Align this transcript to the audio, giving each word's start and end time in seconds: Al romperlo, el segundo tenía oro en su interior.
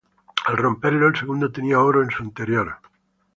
Al 0.47 0.55
romperlo, 0.57 1.05
el 1.09 1.15
segundo 1.15 1.51
tenía 1.51 1.79
oro 1.79 2.01
en 2.01 2.09
su 2.09 2.23
interior. 2.23 2.79